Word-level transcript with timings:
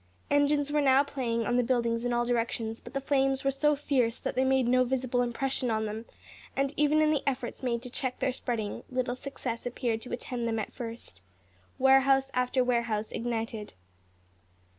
Engines 0.31 0.71
were 0.71 0.81
now 0.81 1.03
playing 1.03 1.45
on 1.45 1.57
the 1.57 1.63
buildings 1.63 2.03
in 2.05 2.11
all 2.11 2.25
directions; 2.25 2.79
but 2.79 2.95
the 2.95 2.99
flames 2.99 3.43
were 3.43 3.51
so 3.51 3.75
fierce 3.75 4.17
that 4.17 4.33
they 4.33 4.43
made 4.43 4.67
no 4.67 4.83
visible 4.83 5.21
impression 5.21 5.69
on 5.69 5.85
them, 5.85 6.05
and 6.55 6.73
even 6.75 7.03
in 7.03 7.11
the 7.11 7.21
efforts 7.29 7.61
made 7.61 7.83
to 7.83 7.89
check 7.91 8.17
their 8.17 8.33
spreading, 8.33 8.81
little 8.89 9.15
success 9.15 9.63
appeared 9.63 10.01
to 10.01 10.11
attend 10.11 10.47
them 10.47 10.57
at 10.57 10.73
first. 10.73 11.21
Warehouse 11.77 12.31
after 12.33 12.63
warehouse 12.63 13.11
ignited. 13.11 13.73